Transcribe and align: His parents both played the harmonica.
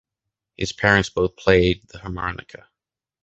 His 0.57 0.71
parents 0.71 1.11
both 1.11 1.35
played 1.35 1.87
the 1.89 1.99
harmonica. 1.99 2.67